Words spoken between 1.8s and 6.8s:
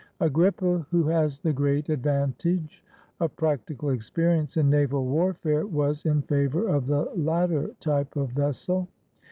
advantage of practical experience in naval warfare, was in favor